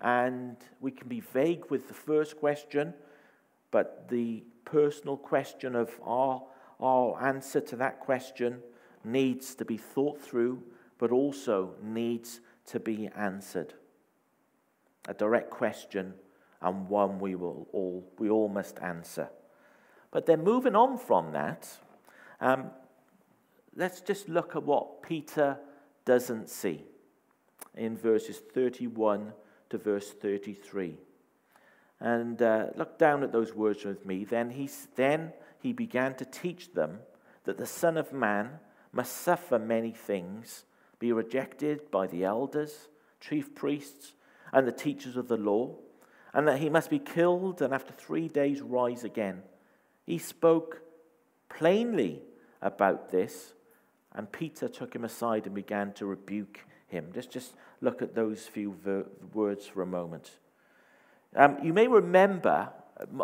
And 0.00 0.56
we 0.80 0.90
can 0.90 1.08
be 1.08 1.20
vague 1.20 1.70
with 1.70 1.88
the 1.88 1.94
first 1.94 2.36
question, 2.36 2.94
but 3.70 4.08
the 4.08 4.44
personal 4.64 5.16
question 5.16 5.74
of 5.74 5.90
our, 6.02 6.42
our 6.80 7.22
answer 7.22 7.60
to 7.60 7.76
that 7.76 8.00
question 8.00 8.60
needs 9.04 9.54
to 9.54 9.64
be 9.64 9.76
thought 9.76 10.20
through, 10.20 10.62
but 10.98 11.10
also 11.10 11.74
needs 11.82 12.40
to 12.66 12.80
be 12.80 13.08
answered. 13.16 13.74
A 15.08 15.14
direct 15.14 15.50
question 15.50 16.14
and 16.62 16.88
one 16.88 17.18
we 17.18 17.34
will 17.34 17.68
all 17.72 18.10
we 18.18 18.30
all 18.30 18.48
must 18.48 18.78
answer. 18.80 19.28
But 20.10 20.26
then 20.26 20.42
moving 20.42 20.76
on 20.76 20.96
from 20.96 21.32
that, 21.32 21.68
um, 22.40 22.70
let's 23.74 24.00
just 24.00 24.28
look 24.28 24.56
at 24.56 24.62
what 24.62 25.02
Peter 25.02 25.58
doesn't 26.04 26.48
see 26.48 26.84
in 27.76 27.96
verses 27.96 28.38
31 28.38 29.32
to 29.70 29.78
verse 29.78 30.12
33. 30.12 30.96
And 32.00 32.40
uh, 32.40 32.66
look 32.76 32.98
down 32.98 33.22
at 33.22 33.32
those 33.32 33.54
words 33.54 33.84
with 33.84 34.04
me. 34.06 34.24
Then 34.24 34.50
he, 34.50 34.68
then 34.96 35.32
he 35.60 35.72
began 35.72 36.14
to 36.16 36.24
teach 36.24 36.74
them 36.74 37.00
that 37.44 37.58
the 37.58 37.66
Son 37.66 37.96
of 37.96 38.12
Man 38.12 38.58
must 38.92 39.16
suffer 39.16 39.58
many 39.58 39.90
things, 39.90 40.64
be 40.98 41.12
rejected 41.12 41.90
by 41.90 42.06
the 42.06 42.24
elders, 42.24 42.88
chief 43.20 43.54
priests, 43.54 44.12
and 44.54 44.66
the 44.68 44.72
teachers 44.72 45.16
of 45.16 45.26
the 45.26 45.36
law, 45.36 45.74
and 46.32 46.46
that 46.46 46.60
he 46.60 46.70
must 46.70 46.88
be 46.88 47.00
killed 47.00 47.60
and 47.60 47.74
after 47.74 47.92
three 47.92 48.28
days 48.28 48.62
rise 48.62 49.02
again. 49.02 49.42
He 50.06 50.16
spoke 50.16 50.80
plainly 51.48 52.22
about 52.62 53.10
this, 53.10 53.52
and 54.14 54.30
Peter 54.30 54.68
took 54.68 54.94
him 54.94 55.04
aside 55.04 55.46
and 55.46 55.54
began 55.54 55.92
to 55.94 56.06
rebuke 56.06 56.60
him. 56.86 57.10
Just, 57.12 57.32
just 57.32 57.54
look 57.80 58.00
at 58.00 58.14
those 58.14 58.46
few 58.46 58.76
ver- 58.84 59.06
words 59.32 59.66
for 59.66 59.82
a 59.82 59.86
moment. 59.86 60.30
Um, 61.34 61.58
you 61.60 61.72
may 61.72 61.88
remember, 61.88 62.68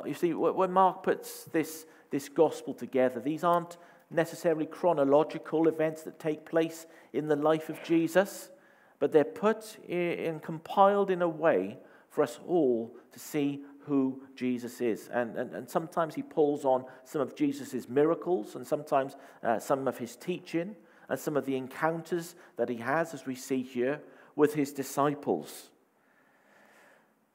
you 0.04 0.14
see, 0.14 0.34
when 0.34 0.72
Mark 0.72 1.04
puts 1.04 1.44
this, 1.44 1.86
this 2.10 2.28
gospel 2.28 2.74
together, 2.74 3.20
these 3.20 3.44
aren't 3.44 3.76
necessarily 4.10 4.66
chronological 4.66 5.68
events 5.68 6.02
that 6.02 6.18
take 6.18 6.44
place 6.44 6.86
in 7.12 7.28
the 7.28 7.36
life 7.36 7.68
of 7.68 7.80
Jesus, 7.84 8.50
but 9.00 9.10
they're 9.10 9.24
put 9.24 9.78
and 9.88 10.40
compiled 10.40 11.10
in 11.10 11.22
a 11.22 11.28
way 11.28 11.78
for 12.08 12.22
us 12.22 12.38
all 12.46 12.94
to 13.12 13.18
see 13.18 13.62
who 13.86 14.22
Jesus 14.36 14.80
is. 14.80 15.08
And, 15.12 15.36
and, 15.36 15.52
and 15.54 15.68
sometimes 15.68 16.14
he 16.14 16.22
pulls 16.22 16.64
on 16.64 16.84
some 17.04 17.20
of 17.20 17.34
Jesus' 17.34 17.88
miracles 17.88 18.54
and 18.54 18.64
sometimes 18.64 19.16
uh, 19.42 19.58
some 19.58 19.88
of 19.88 19.98
his 19.98 20.14
teaching 20.14 20.76
and 21.08 21.18
some 21.18 21.36
of 21.36 21.46
the 21.46 21.56
encounters 21.56 22.36
that 22.56 22.68
he 22.68 22.76
has, 22.76 23.14
as 23.14 23.26
we 23.26 23.34
see 23.34 23.62
here, 23.62 24.00
with 24.36 24.54
his 24.54 24.72
disciples. 24.72 25.70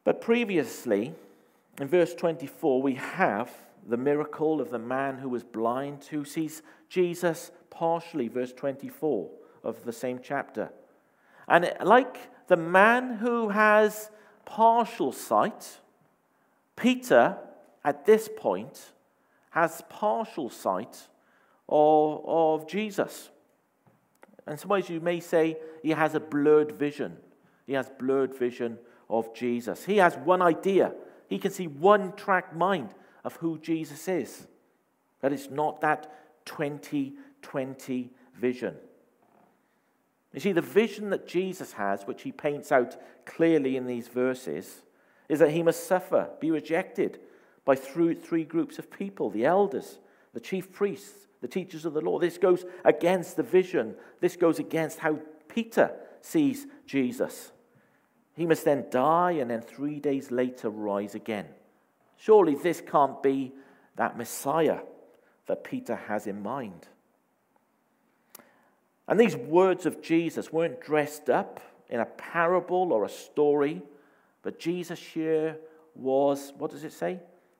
But 0.05 0.21
previously, 0.21 1.13
in 1.81 1.87
verse 1.87 2.13
24, 2.13 2.81
we 2.81 2.93
have 2.95 3.51
the 3.87 3.97
miracle 3.97 4.61
of 4.61 4.69
the 4.69 4.79
man 4.79 5.17
who 5.17 5.29
was 5.29 5.43
blind, 5.43 6.05
who 6.05 6.23
sees 6.23 6.61
Jesus 6.89 7.51
partially, 7.69 8.27
verse 8.27 8.53
24 8.53 9.29
of 9.63 9.83
the 9.83 9.91
same 9.91 10.19
chapter. 10.23 10.69
And 11.47 11.73
like 11.83 12.47
the 12.47 12.57
man 12.57 13.15
who 13.15 13.49
has 13.49 14.09
partial 14.45 15.11
sight, 15.11 15.79
Peter, 16.75 17.37
at 17.83 18.05
this 18.05 18.29
point, 18.35 18.91
has 19.51 19.83
partial 19.89 20.49
sight 20.49 21.07
of, 21.69 22.21
of 22.25 22.67
Jesus. 22.67 23.29
In 24.47 24.57
some 24.57 24.69
ways, 24.69 24.89
you 24.89 24.99
may 24.99 25.19
say 25.19 25.57
he 25.81 25.91
has 25.91 26.13
a 26.13 26.19
blurred 26.19 26.71
vision. 26.71 27.17
He 27.65 27.73
has 27.73 27.89
blurred 27.89 28.37
vision 28.37 28.77
of 29.09 29.33
Jesus. 29.33 29.85
He 29.85 29.97
has 29.97 30.15
one 30.17 30.41
idea. 30.41 30.93
He 31.27 31.39
can 31.39 31.51
see 31.51 31.67
one 31.67 32.13
track 32.13 32.55
mind 32.55 32.89
of 33.23 33.35
who 33.37 33.57
Jesus 33.59 34.07
is. 34.07 34.47
That 35.21 35.33
is 35.33 35.49
not 35.49 35.81
that 35.81 36.45
2020 36.45 38.11
vision. 38.35 38.75
You 40.35 40.41
see, 40.41 40.51
the 40.51 40.61
vision 40.61 41.11
that 41.11 41.27
Jesus 41.27 41.71
has, 41.73 42.03
which 42.03 42.23
he 42.23 42.31
paints 42.33 42.69
out 42.69 42.97
clearly 43.25 43.77
in 43.77 43.87
these 43.87 44.09
verses, 44.09 44.83
is 45.29 45.39
that 45.39 45.51
he 45.51 45.63
must 45.63 45.87
suffer, 45.87 46.29
be 46.41 46.51
rejected 46.51 47.21
by 47.63 47.75
three 47.75 48.43
groups 48.43 48.77
of 48.77 48.91
people 48.91 49.29
the 49.29 49.45
elders, 49.45 49.97
the 50.33 50.41
chief 50.41 50.73
priests, 50.73 51.27
the 51.41 51.47
teachers 51.47 51.85
of 51.85 51.93
the 51.93 52.01
law. 52.01 52.19
This 52.19 52.37
goes 52.37 52.65
against 52.83 53.37
the 53.37 53.43
vision, 53.43 53.95
this 54.19 54.35
goes 54.35 54.59
against 54.59 54.99
how 54.99 55.19
Peter 55.47 55.91
sees 56.19 56.67
Jesus. 56.85 57.53
He 58.35 58.45
must 58.45 58.65
then 58.65 58.87
die 58.91 59.31
and 59.31 59.49
then 59.49 59.61
three 59.61 60.01
days 60.01 60.31
later 60.31 60.69
rise 60.69 61.15
again. 61.15 61.45
Surely 62.17 62.55
this 62.55 62.81
can't 62.81 63.23
be 63.23 63.53
that 63.95 64.17
Messiah 64.17 64.79
that 65.47 65.63
Peter 65.63 65.95
has 65.95 66.27
in 66.27 66.43
mind. 66.43 66.87
And 69.07 69.19
these 69.19 69.35
words 69.35 69.85
of 69.85 70.01
Jesus 70.01 70.51
weren't 70.51 70.81
dressed 70.81 71.29
up 71.29 71.59
in 71.89 71.99
a 71.99 72.05
parable 72.05 72.91
or 72.91 73.05
a 73.05 73.09
story, 73.09 73.81
but 74.41 74.59
Jesus 74.59 74.99
here 74.99 75.57
was, 75.93 76.53
what 76.57 76.71
does 76.71 76.83
it 76.83 76.93
say? 76.93 77.19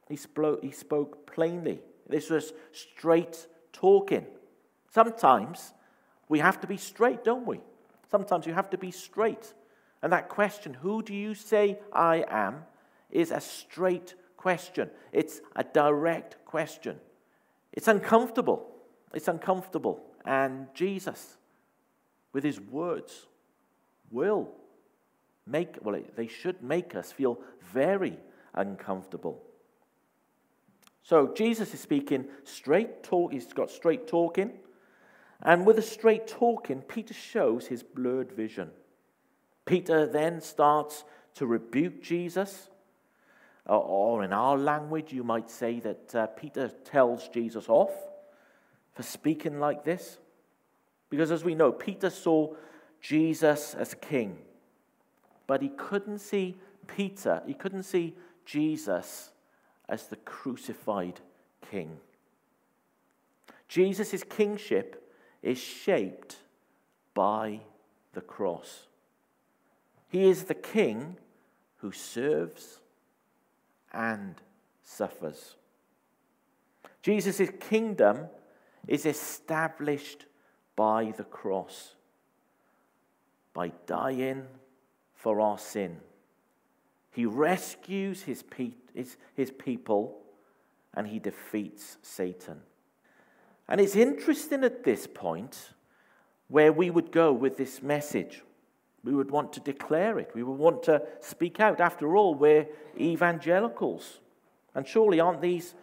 He 0.09 0.15
spoke, 0.15 0.63
he 0.63 0.71
spoke 0.71 1.31
plainly. 1.31 1.79
This 2.07 2.29
was 2.29 2.53
straight 2.71 3.47
talking. 3.73 4.25
Sometimes 4.91 5.73
we 6.29 6.39
have 6.39 6.59
to 6.61 6.67
be 6.67 6.77
straight, 6.77 7.23
don't 7.23 7.45
we? 7.45 7.61
Sometimes 8.09 8.45
you 8.45 8.53
have 8.53 8.69
to 8.71 8.77
be 8.77 8.91
straight. 8.91 9.53
And 10.01 10.13
that 10.13 10.29
question, 10.29 10.73
who 10.73 11.01
do 11.01 11.13
you 11.13 11.33
say 11.33 11.79
I 11.91 12.25
am, 12.29 12.63
is 13.11 13.31
a 13.31 13.41
straight 13.41 14.15
question. 14.37 14.89
It's 15.11 15.41
a 15.55 15.63
direct 15.63 16.37
question. 16.45 16.97
It's 17.73 17.87
uncomfortable. 17.87 18.67
It's 19.13 19.27
uncomfortable. 19.27 20.03
And 20.25 20.67
Jesus, 20.73 21.37
with 22.33 22.43
his 22.43 22.59
words, 22.59 23.27
will 24.11 24.49
make, 25.45 25.77
well, 25.81 25.99
they 26.15 26.27
should 26.27 26.63
make 26.63 26.95
us 26.95 27.11
feel 27.11 27.39
very 27.71 28.17
uncomfortable. 28.53 29.41
So 31.03 31.33
Jesus 31.33 31.73
is 31.73 31.79
speaking 31.79 32.25
straight 32.43 33.03
talk, 33.03 33.31
he's 33.31 33.53
got 33.53 33.69
straight 33.69 34.07
talking. 34.07 34.51
And 35.41 35.65
with 35.65 35.77
a 35.77 35.83
straight 35.83 36.27
talking, 36.27 36.81
Peter 36.81 37.13
shows 37.13 37.67
his 37.67 37.83
blurred 37.83 38.31
vision. 38.31 38.71
Peter 39.65 40.07
then 40.07 40.41
starts 40.41 41.03
to 41.35 41.45
rebuke 41.45 42.01
Jesus. 42.01 42.69
Or, 43.67 44.23
in 44.23 44.31
our 44.31 44.57
language, 44.57 45.11
you 45.11 45.23
might 45.23 45.49
say 45.49 45.79
that 45.79 46.15
uh, 46.15 46.27
Peter 46.27 46.69
tells 46.85 47.27
Jesus 47.29 47.67
off 47.67 47.91
for 48.95 49.03
speaking 49.03 49.59
like 49.59 49.83
this. 49.83 50.17
Because 51.09 51.31
as 51.31 51.43
we 51.43 51.53
know, 51.53 51.71
Peter 51.71 52.09
saw 52.09 52.55
Jesus 53.01 53.75
as 53.75 53.93
king, 53.93 54.37
but 55.45 55.61
he 55.61 55.69
couldn't 55.69 56.19
see 56.19 56.57
Peter, 56.87 57.43
he 57.45 57.53
couldn't 57.53 57.83
see 57.83 58.15
Jesus 58.45 59.31
as 59.87 60.07
the 60.07 60.15
crucified 60.15 61.19
king. 61.69 61.97
Jesus' 63.67 64.23
kingship 64.23 65.11
is 65.43 65.57
shaped 65.57 66.37
by 67.13 67.59
the 68.13 68.21
cross. 68.21 68.87
He 70.09 70.27
is 70.29 70.43
the 70.43 70.55
king 70.55 71.17
who 71.77 71.91
serves 71.91 72.79
and 73.91 74.35
suffers. 74.83 75.55
Jesus' 77.01 77.49
kingdom 77.59 78.27
is 78.87 79.05
established 79.05 80.25
by 80.75 81.13
the 81.17 81.23
cross, 81.23 81.95
by 83.53 83.71
dying 83.85 84.45
for 85.13 85.39
our 85.39 85.57
sin. 85.57 85.97
He 87.11 87.25
rescues 87.25 88.23
his, 88.23 88.43
pe- 88.43 88.73
his, 88.93 89.17
his 89.35 89.51
people 89.51 90.17
and 90.93 91.07
he 91.07 91.19
defeats 91.19 91.97
Satan. 92.01 92.61
And 93.67 93.81
it's 93.81 93.95
interesting 93.95 94.63
at 94.63 94.83
this 94.83 95.07
point 95.07 95.71
where 96.47 96.71
we 96.71 96.89
would 96.89 97.11
go 97.11 97.33
with 97.33 97.57
this 97.57 97.81
message. 97.81 98.43
We 99.03 99.15
would 99.15 99.31
want 99.31 99.53
to 99.53 99.59
declare 99.59 100.19
it. 100.19 100.31
We 100.35 100.43
would 100.43 100.57
want 100.57 100.83
to 100.83 101.01
speak 101.21 101.59
out. 101.59 101.79
After 101.79 102.15
all, 102.15 102.35
we're 102.35 102.67
evangelicals. 102.99 104.19
And 104.73 104.87
surely 104.87 105.19
aren't 105.19 105.41
these 105.41 105.73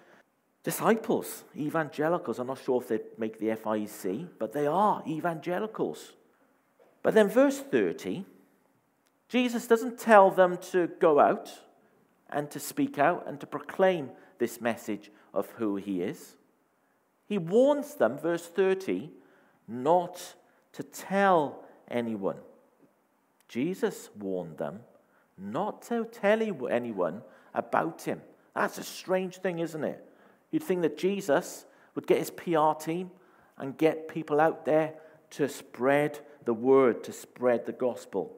disciples 0.62 1.44
evangelicals? 1.56 2.38
I'm 2.38 2.46
not 2.46 2.62
sure 2.62 2.80
if 2.80 2.88
they 2.88 3.00
make 3.18 3.38
the 3.38 3.48
FIEC, 3.48 4.28
but 4.38 4.52
they 4.52 4.66
are 4.66 5.02
evangelicals. 5.06 6.12
But 7.02 7.14
then, 7.14 7.28
verse 7.28 7.58
30, 7.58 8.24
Jesus 9.28 9.66
doesn't 9.66 9.98
tell 9.98 10.30
them 10.30 10.58
to 10.70 10.88
go 11.00 11.18
out 11.18 11.50
and 12.30 12.50
to 12.50 12.60
speak 12.60 12.98
out 12.98 13.24
and 13.26 13.40
to 13.40 13.46
proclaim 13.46 14.10
this 14.38 14.60
message 14.60 15.10
of 15.34 15.50
who 15.52 15.76
he 15.76 16.02
is. 16.02 16.36
He 17.26 17.38
warns 17.38 17.94
them, 17.94 18.18
verse 18.18 18.46
30, 18.46 19.10
not 19.66 20.34
to 20.72 20.82
tell 20.82 21.64
anyone. 21.90 22.36
Jesus 23.48 24.10
warned 24.18 24.58
them 24.58 24.80
not 25.38 25.82
to 25.82 26.04
tell 26.04 26.40
anyone 26.68 27.22
about 27.54 28.02
him. 28.02 28.20
That's 28.54 28.78
a 28.78 28.84
strange 28.84 29.38
thing, 29.38 29.58
isn't 29.58 29.84
it? 29.84 30.11
You'd 30.52 30.62
think 30.62 30.82
that 30.82 30.96
Jesus 30.96 31.64
would 31.96 32.06
get 32.06 32.18
his 32.18 32.30
PR 32.30 32.72
team 32.78 33.10
and 33.58 33.76
get 33.76 34.06
people 34.06 34.40
out 34.40 34.64
there 34.64 34.94
to 35.30 35.48
spread 35.48 36.20
the 36.44 36.54
word, 36.54 37.02
to 37.04 37.12
spread 37.12 37.66
the 37.66 37.72
gospel. 37.72 38.36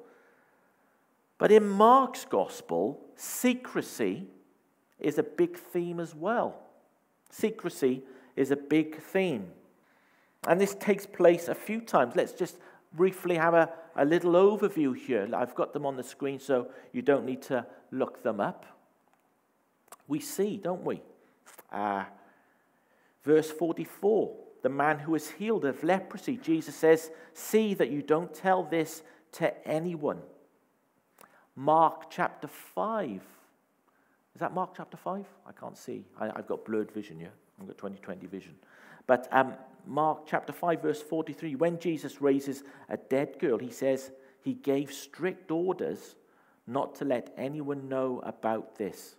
But 1.39 1.51
in 1.53 1.69
Mark's 1.69 2.25
gospel, 2.25 3.01
secrecy 3.17 4.27
is 5.01 5.19
a 5.19 5.23
big 5.23 5.59
theme 5.59 6.01
as 6.01 6.15
well. 6.15 6.57
Secrecy 7.31 8.03
is 8.37 8.51
a 8.51 8.57
big 8.57 9.01
theme. 9.01 9.49
And 10.47 10.61
this 10.61 10.75
takes 10.75 11.07
place 11.07 11.49
a 11.49 11.55
few 11.55 11.81
times. 11.81 12.15
Let's 12.15 12.33
just 12.33 12.59
briefly 12.93 13.37
have 13.37 13.55
a, 13.55 13.71
a 13.97 14.05
little 14.05 14.33
overview 14.33 14.97
here. 14.97 15.29
I've 15.35 15.55
got 15.55 15.73
them 15.73 15.85
on 15.85 15.97
the 15.97 16.03
screen 16.03 16.39
so 16.39 16.69
you 16.93 17.03
don't 17.03 17.25
need 17.25 17.43
to 17.43 17.67
look 17.91 18.23
them 18.23 18.41
up. 18.41 18.67
We 20.07 20.21
see, 20.21 20.59
don't 20.59 20.85
we? 20.85 21.03
Uh, 21.71 22.05
verse 23.25 23.51
44 23.51 24.45
the 24.65 24.71
man 24.71 24.99
who 24.99 25.13
was 25.13 25.29
healed 25.29 25.67
of 25.67 25.85
leprosy, 25.85 26.39
Jesus 26.39 26.75
says, 26.75 27.11
See 27.35 27.75
that 27.75 27.91
you 27.91 28.01
don't 28.01 28.33
tell 28.33 28.63
this 28.63 29.03
to 29.33 29.69
anyone. 29.69 30.21
Mark 31.55 32.11
chapter 32.11 32.49
5. 32.49 33.11
Is 34.35 34.41
that 34.41 34.55
Mark 34.55 34.71
chapter 34.75 34.97
5? 34.97 35.27
I 35.47 35.53
can't 35.53 35.77
see. 35.77 36.07
I, 36.19 36.33
have 36.35 36.47
got 36.47 36.65
blurred 36.65 36.91
vision 36.91 37.19
here. 37.19 37.33
I've 37.61 37.67
got 37.67 37.77
2020 37.77 38.27
vision. 38.27 38.55
But 39.07 39.29
um, 39.33 39.53
Mark 39.87 40.23
chapter 40.27 40.55
5, 40.55 40.81
verse 40.81 41.03
43, 41.03 41.57
when 41.57 41.79
Jesus 41.79 42.23
raises 42.23 42.65
a 42.89 42.97
dead 42.97 43.39
girl, 43.39 43.59
he 43.59 43.71
says 43.71 44.13
he 44.43 44.55
gave 44.55 44.95
strict 44.95 45.51
orders 45.51 46.17
not 46.67 46.95
to 46.95 47.05
let 47.05 47.35
anyone 47.37 47.91
know 47.91 48.23
about 48.25 48.79
this 48.79 49.17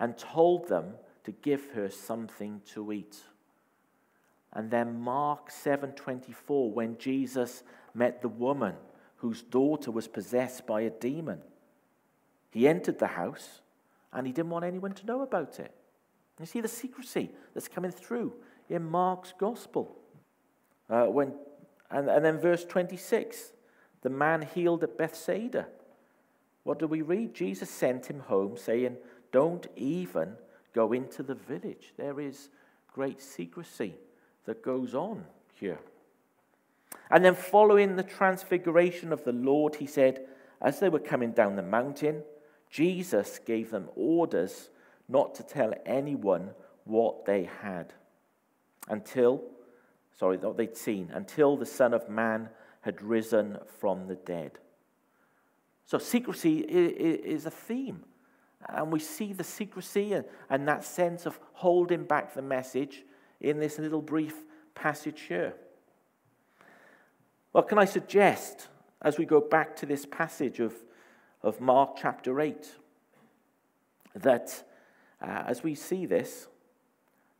and 0.00 0.16
told 0.16 0.66
them 0.68 0.94
to 1.24 1.32
give 1.32 1.70
her 1.72 1.88
something 1.88 2.60
to 2.72 2.92
eat. 2.92 3.22
And 4.52 4.70
then 4.70 5.00
Mark 5.00 5.50
7:24 5.50 6.72
when 6.72 6.98
Jesus 6.98 7.62
met 7.94 8.22
the 8.22 8.28
woman 8.28 8.76
whose 9.16 9.42
daughter 9.42 9.90
was 9.90 10.08
possessed 10.08 10.66
by 10.66 10.82
a 10.82 10.90
demon. 10.90 11.42
He 12.50 12.68
entered 12.68 12.98
the 12.98 13.06
house 13.06 13.62
and 14.12 14.26
he 14.26 14.32
didn't 14.32 14.50
want 14.50 14.64
anyone 14.64 14.92
to 14.94 15.06
know 15.06 15.22
about 15.22 15.58
it. 15.60 15.72
You 16.38 16.46
see 16.46 16.60
the 16.60 16.68
secrecy 16.68 17.30
that's 17.54 17.68
coming 17.68 17.92
through 17.92 18.34
in 18.68 18.84
Mark's 18.84 19.32
gospel. 19.38 19.96
Uh, 20.90 21.06
when, 21.06 21.34
and, 21.90 22.08
and 22.10 22.24
then 22.24 22.38
verse 22.38 22.64
26 22.64 23.52
the 24.02 24.10
man 24.10 24.42
healed 24.42 24.82
at 24.82 24.98
Bethsaida. 24.98 25.68
What 26.64 26.78
do 26.78 26.86
we 26.86 27.02
read? 27.02 27.34
Jesus 27.34 27.70
sent 27.70 28.06
him 28.06 28.20
home, 28.20 28.56
saying, 28.56 28.96
Don't 29.30 29.66
even 29.76 30.36
go 30.74 30.92
into 30.92 31.22
the 31.22 31.34
village. 31.34 31.92
There 31.96 32.20
is 32.20 32.48
great 32.92 33.20
secrecy 33.20 33.94
that 34.44 34.62
goes 34.62 34.94
on 34.94 35.24
here. 35.58 35.78
And 37.10 37.24
then, 37.24 37.34
following 37.34 37.96
the 37.96 38.02
transfiguration 38.02 39.12
of 39.12 39.24
the 39.24 39.32
Lord, 39.32 39.76
he 39.76 39.86
said, 39.86 40.26
As 40.60 40.80
they 40.80 40.88
were 40.88 40.98
coming 40.98 41.32
down 41.32 41.56
the 41.56 41.62
mountain, 41.62 42.22
Jesus 42.70 43.38
gave 43.38 43.70
them 43.70 43.88
orders 43.94 44.70
not 45.08 45.34
to 45.36 45.42
tell 45.42 45.74
anyone 45.84 46.50
what 46.84 47.26
they 47.26 47.48
had 47.60 47.92
until, 48.88 49.42
sorry, 50.18 50.38
what 50.38 50.56
they'd 50.56 50.76
seen, 50.76 51.10
until 51.12 51.56
the 51.56 51.66
Son 51.66 51.92
of 51.92 52.08
Man 52.08 52.48
had 52.80 53.02
risen 53.02 53.58
from 53.78 54.06
the 54.06 54.16
dead. 54.16 54.52
So, 55.84 55.98
secrecy 55.98 56.60
is 56.60 57.46
a 57.46 57.50
theme. 57.50 58.04
And 58.68 58.92
we 58.92 59.00
see 59.00 59.32
the 59.32 59.44
secrecy 59.44 60.14
and 60.50 60.68
that 60.68 60.84
sense 60.84 61.26
of 61.26 61.38
holding 61.52 62.04
back 62.04 62.34
the 62.34 62.42
message 62.42 63.04
in 63.40 63.58
this 63.58 63.78
little 63.78 64.02
brief 64.02 64.34
passage 64.74 65.22
here. 65.22 65.54
Well, 67.52 67.64
can 67.64 67.78
I 67.78 67.84
suggest, 67.84 68.68
as 69.02 69.18
we 69.18 69.26
go 69.26 69.40
back 69.40 69.76
to 69.76 69.86
this 69.86 70.06
passage 70.06 70.60
of, 70.60 70.74
of 71.42 71.60
Mark 71.60 71.96
chapter 72.00 72.40
8, 72.40 72.70
that 74.14 74.64
uh, 75.20 75.44
as 75.46 75.62
we 75.62 75.74
see 75.74 76.06
this, 76.06 76.48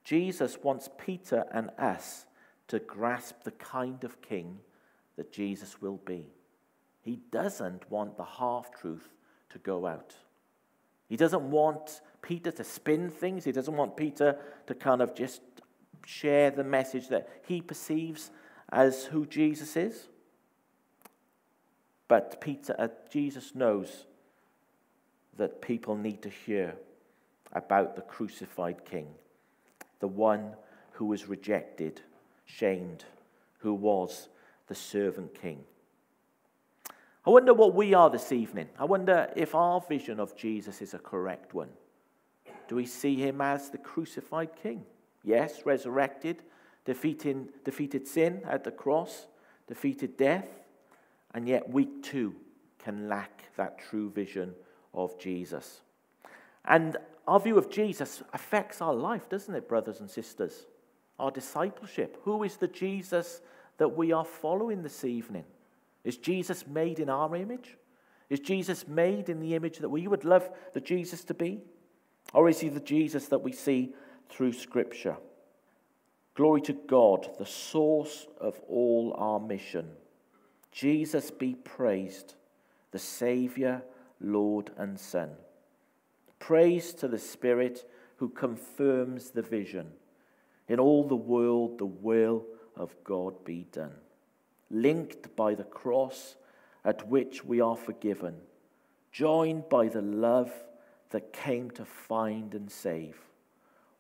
Jesus 0.04 0.58
wants 0.62 0.88
Peter 0.98 1.44
and 1.52 1.70
us 1.78 2.26
to 2.68 2.78
grasp 2.78 3.42
the 3.44 3.52
kind 3.52 4.02
of 4.04 4.20
king 4.20 4.58
that 5.16 5.32
Jesus 5.32 5.80
will 5.80 6.00
be. 6.04 6.32
He 7.00 7.20
doesn't 7.30 7.90
want 7.90 8.16
the 8.16 8.24
half 8.24 8.70
truth 8.72 9.08
to 9.50 9.58
go 9.58 9.86
out. 9.86 10.14
He 11.12 11.18
doesn't 11.18 11.50
want 11.50 12.00
Peter 12.22 12.50
to 12.50 12.64
spin 12.64 13.10
things. 13.10 13.44
He 13.44 13.52
doesn't 13.52 13.76
want 13.76 13.98
Peter 13.98 14.38
to 14.66 14.74
kind 14.74 15.02
of 15.02 15.14
just 15.14 15.42
share 16.06 16.50
the 16.50 16.64
message 16.64 17.08
that 17.08 17.28
he 17.46 17.60
perceives 17.60 18.30
as 18.72 19.04
who 19.04 19.26
Jesus 19.26 19.76
is. 19.76 20.08
But 22.08 22.40
Peter, 22.40 22.74
uh, 22.78 22.88
Jesus 23.10 23.54
knows 23.54 24.06
that 25.36 25.60
people 25.60 25.96
need 25.96 26.22
to 26.22 26.30
hear 26.30 26.76
about 27.52 27.94
the 27.94 28.00
crucified 28.00 28.86
king 28.86 29.08
the 30.00 30.08
one 30.08 30.56
who 30.92 31.04
was 31.04 31.28
rejected, 31.28 32.00
shamed, 32.46 33.04
who 33.58 33.74
was 33.74 34.30
the 34.66 34.74
servant 34.74 35.38
king. 35.38 35.62
I 37.24 37.30
wonder 37.30 37.54
what 37.54 37.74
we 37.74 37.94
are 37.94 38.10
this 38.10 38.32
evening. 38.32 38.68
I 38.76 38.84
wonder 38.84 39.30
if 39.36 39.54
our 39.54 39.80
vision 39.80 40.18
of 40.18 40.36
Jesus 40.36 40.82
is 40.82 40.92
a 40.92 40.98
correct 40.98 41.54
one. 41.54 41.68
Do 42.66 42.74
we 42.74 42.86
see 42.86 43.14
him 43.14 43.40
as 43.40 43.70
the 43.70 43.78
crucified 43.78 44.50
king? 44.60 44.84
Yes, 45.22 45.64
resurrected, 45.64 46.42
defeating, 46.84 47.48
defeated 47.64 48.08
sin 48.08 48.42
at 48.44 48.64
the 48.64 48.72
cross, 48.72 49.26
defeated 49.68 50.16
death, 50.16 50.48
and 51.32 51.46
yet 51.46 51.68
we 51.68 51.86
too 52.02 52.34
can 52.80 53.08
lack 53.08 53.44
that 53.56 53.78
true 53.78 54.10
vision 54.10 54.52
of 54.92 55.16
Jesus. 55.20 55.82
And 56.64 56.96
our 57.28 57.38
view 57.38 57.56
of 57.56 57.70
Jesus 57.70 58.24
affects 58.32 58.80
our 58.80 58.94
life, 58.94 59.28
doesn't 59.28 59.54
it, 59.54 59.68
brothers 59.68 60.00
and 60.00 60.10
sisters? 60.10 60.66
Our 61.20 61.30
discipleship. 61.30 62.18
Who 62.24 62.42
is 62.42 62.56
the 62.56 62.66
Jesus 62.66 63.42
that 63.78 63.96
we 63.96 64.10
are 64.10 64.24
following 64.24 64.82
this 64.82 65.04
evening? 65.04 65.44
Is 66.04 66.16
Jesus 66.16 66.66
made 66.66 66.98
in 66.98 67.08
our 67.08 67.34
image? 67.36 67.76
Is 68.28 68.40
Jesus 68.40 68.88
made 68.88 69.28
in 69.28 69.40
the 69.40 69.54
image 69.54 69.78
that 69.78 69.88
we 69.88 70.08
would 70.08 70.24
love 70.24 70.48
the 70.72 70.80
Jesus 70.80 71.24
to 71.24 71.34
be? 71.34 71.60
Or 72.32 72.48
is 72.48 72.60
he 72.60 72.68
the 72.68 72.80
Jesus 72.80 73.26
that 73.26 73.42
we 73.42 73.52
see 73.52 73.94
through 74.28 74.54
Scripture? 74.54 75.16
Glory 76.34 76.62
to 76.62 76.72
God, 76.72 77.28
the 77.38 77.46
source 77.46 78.26
of 78.40 78.58
all 78.68 79.14
our 79.18 79.38
mission. 79.38 79.90
Jesus 80.70 81.30
be 81.30 81.54
praised, 81.54 82.34
the 82.90 82.98
Saviour, 82.98 83.82
Lord, 84.18 84.70
and 84.78 84.98
Son. 84.98 85.30
Praise 86.38 86.94
to 86.94 87.08
the 87.08 87.18
Spirit 87.18 87.88
who 88.16 88.30
confirms 88.30 89.30
the 89.30 89.42
vision. 89.42 89.88
In 90.68 90.80
all 90.80 91.06
the 91.06 91.14
world, 91.14 91.78
the 91.78 91.84
will 91.84 92.46
of 92.76 92.94
God 93.04 93.44
be 93.44 93.66
done. 93.70 93.92
Linked 94.72 95.36
by 95.36 95.54
the 95.54 95.64
cross 95.64 96.36
at 96.82 97.06
which 97.06 97.44
we 97.44 97.60
are 97.60 97.76
forgiven, 97.76 98.36
joined 99.12 99.68
by 99.68 99.86
the 99.86 100.00
love 100.00 100.50
that 101.10 101.32
came 101.32 101.70
to 101.72 101.84
find 101.84 102.54
and 102.54 102.70
save, 102.70 103.20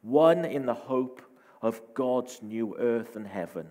one 0.00 0.46
in 0.46 0.64
the 0.64 0.74
hope 0.74 1.20
of 1.60 1.82
God's 1.92 2.40
new 2.42 2.74
earth 2.78 3.16
and 3.16 3.26
heaven. 3.26 3.68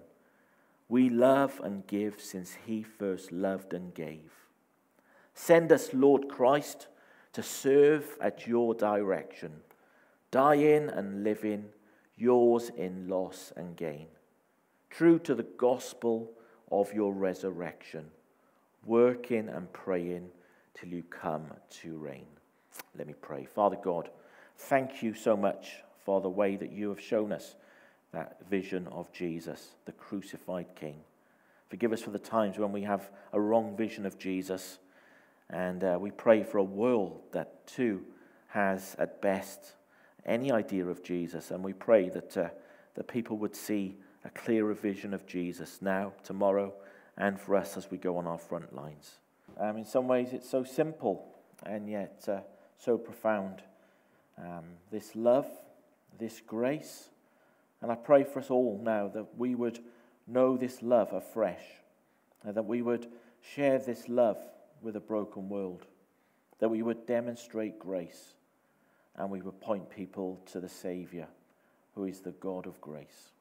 We 0.88 1.10
love 1.10 1.60
and 1.64 1.88
give 1.88 2.22
since 2.22 2.56
he 2.66 2.84
first 2.84 3.32
loved 3.32 3.74
and 3.74 3.94
gave. 3.94 4.32
Send 5.34 5.72
us, 5.72 5.94
Lord 5.94 6.30
Christ, 6.30 6.88
to 7.34 7.42
serve 7.42 8.16
at 8.22 8.46
your 8.46 8.76
direction, 8.76 9.62
die 10.30 10.56
in 10.56 10.90
and 10.90 11.24
live 11.24 11.44
in, 11.44 11.70
yours 12.16 12.70
in 12.78 13.08
loss 13.08 13.52
and 13.58 13.76
gain. 13.76 14.08
True 14.90 15.18
to 15.20 15.34
the 15.34 15.48
gospel 15.58 16.30
of 16.72 16.94
your 16.94 17.14
resurrection, 17.14 18.06
working 18.86 19.50
and 19.50 19.72
praying 19.74 20.30
till 20.74 20.90
you 20.90 21.04
come 21.04 21.46
to 21.70 21.98
reign. 21.98 22.28
Let 22.98 23.08
me 23.08 23.14
pray. 23.22 23.46
Father 23.46 23.78
God, 23.82 24.10
thank 24.58 25.04
you 25.04 25.14
so 25.14 25.36
much 25.36 25.76
for 26.06 26.22
the 26.22 26.30
way 26.30 26.56
that 26.56 26.72
you 26.72 26.90
have 26.90 27.02
shown 27.02 27.32
us 27.32 27.56
that 28.12 28.38
vision 28.50 28.88
of 28.88 29.12
Jesus, 29.14 29.76
the 29.86 29.92
crucified 29.92 30.68
King. 30.76 30.96
Forgive 31.70 31.94
us 31.94 32.02
for 32.02 32.10
the 32.10 32.20
times 32.20 32.58
when 32.58 32.72
we 32.72 32.82
have 32.82 33.10
a 33.32 33.40
wrong 33.40 33.78
vision 33.78 34.06
of 34.06 34.18
Jesus. 34.18 34.80
And 35.50 35.84
uh, 35.84 35.98
we 36.00 36.12
pray 36.12 36.44
for 36.44 36.58
a 36.58 36.64
world 36.64 37.22
that 37.32 37.66
too 37.68 38.04
has, 38.48 38.96
at 39.00 39.22
best, 39.22 39.74
any 40.26 40.52
idea 40.52 40.86
of 40.86 41.04
Jesus. 41.04 41.52
And 41.52 41.64
we 41.64 41.74
pray 41.74 42.10
that, 42.10 42.36
uh, 42.36 42.50
that 42.96 43.08
people 43.08 43.38
would 43.38 43.56
see 43.56 43.96
a 44.24 44.30
clearer 44.30 44.74
vision 44.74 45.14
of 45.14 45.26
Jesus 45.26 45.82
now, 45.82 46.14
tomorrow, 46.24 46.74
and 47.18 47.40
for 47.40 47.56
us 47.56 47.78
as 47.78 47.90
we 47.90 47.98
go 47.98 48.18
on 48.18 48.28
our 48.28 48.38
front 48.38 48.76
lines. 48.76 49.18
Um, 49.60 49.78
in 49.78 49.86
some 49.86 50.08
ways, 50.08 50.30
it's 50.34 50.50
so 50.50 50.64
simple 50.64 51.28
and 51.66 51.90
yet 51.90 52.24
uh, 52.28 52.40
so 52.78 52.98
profound. 52.98 53.62
Um, 54.38 54.64
this 54.92 55.16
love, 55.16 55.48
this 56.18 56.42
grace, 56.46 57.10
and 57.82 57.92
I 57.92 57.96
pray 57.96 58.24
for 58.24 58.40
us 58.40 58.50
all 58.50 58.80
now 58.84 59.08
that 59.10 59.38
we 59.38 59.56
would 59.56 59.80
know 60.28 60.58
this 60.58 60.82
love 60.82 61.14
afresh, 61.14 61.64
and 62.44 62.56
that 62.56 62.66
we 62.66 62.82
would 62.82 63.08
share 63.42 63.80
this 63.80 64.08
love 64.08 64.38
with 64.82 64.96
a 64.96 65.00
broken 65.00 65.50
world, 65.50 65.86
that 66.60 66.70
we 66.70 66.82
would 66.82 67.06
demonstrate 67.06 67.80
grace, 67.80 68.34
and 69.16 69.30
we 69.30 69.42
would 69.42 69.60
point 69.62 69.90
people 69.90 70.42
to 70.52 70.60
the 70.60 70.70
Savior, 70.70 71.28
who 71.96 72.06
is 72.06 72.22
the 72.22 72.32
God 72.32 72.66
of 72.66 72.80
grace. 72.82 73.32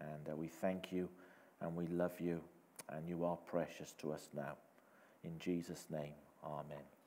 And 0.00 0.32
uh, 0.32 0.36
we 0.36 0.48
thank 0.48 0.92
you 0.92 1.08
and 1.60 1.76
we 1.76 1.86
love 1.88 2.18
you, 2.20 2.40
and 2.88 3.08
you 3.08 3.24
are 3.24 3.36
precious 3.36 3.92
to 3.98 4.12
us 4.12 4.28
now. 4.34 4.56
In 5.24 5.38
Jesus' 5.38 5.84
name, 5.90 6.14
amen. 6.42 6.99